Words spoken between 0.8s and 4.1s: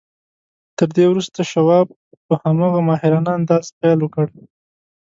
دې وروسته شواب په هماغه ماهرانه انداز پیل